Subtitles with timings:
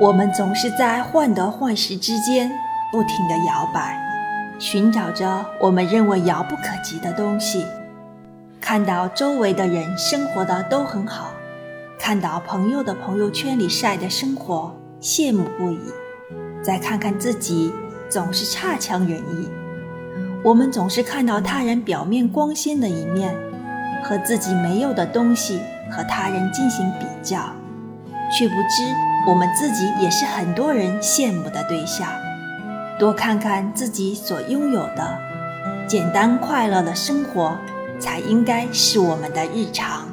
[0.00, 2.50] 我们总是在患得患失之间
[2.90, 4.00] 不停地摇摆，
[4.58, 7.64] 寻找着我们认为遥不可及的东西。
[8.60, 11.32] 看到周围的人生活的都很好，
[11.98, 15.80] 看到朋友的朋友圈里晒的生活，羡慕不已。
[16.62, 17.72] 再看看自己，
[18.08, 19.48] 总是差强人意。
[20.42, 23.34] 我们总是看到他人表面光鲜的一面，
[24.02, 27.52] 和自己没有的东西和他人进行比较，
[28.36, 28.94] 却不知
[29.28, 32.08] 我们自己也是很多人羡慕的对象。
[32.98, 35.18] 多看看自己所拥有的，
[35.86, 37.56] 简单快乐的生活
[37.98, 40.06] 才应该是我们的日常。